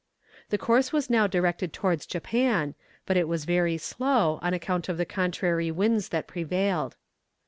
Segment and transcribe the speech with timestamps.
[0.49, 2.73] The course was now directed towards Japan,
[3.05, 6.95] but it was very slow, on account of the contrary winds that prevailed.